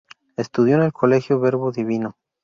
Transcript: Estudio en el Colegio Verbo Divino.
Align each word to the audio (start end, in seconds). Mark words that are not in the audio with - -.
Estudio 0.35 0.77
en 0.77 0.81
el 0.81 0.93
Colegio 0.93 1.39
Verbo 1.39 1.71
Divino. 1.71 2.15